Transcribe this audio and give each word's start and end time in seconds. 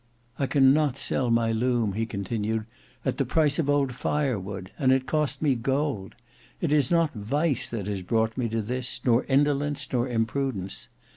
"I 0.39 0.47
cannot 0.47 0.97
sell 0.97 1.29
my 1.29 1.51
loom," 1.51 1.93
he 1.93 2.07
continued, 2.07 2.65
"at 3.05 3.17
the 3.19 3.23
price 3.23 3.59
of 3.59 3.69
old 3.69 3.93
firewood, 3.93 4.71
and 4.79 4.91
it 4.91 5.05
cost 5.05 5.43
me 5.43 5.53
gold. 5.53 6.15
It 6.59 6.73
is 6.73 6.89
not 6.89 7.13
vice 7.13 7.69
that 7.69 7.85
has 7.85 8.01
brought 8.01 8.35
me 8.35 8.49
to 8.49 8.63
this, 8.63 8.99
nor 9.05 9.25
indolence, 9.25 9.87
nor 9.93 10.09
imprudence. 10.09 10.87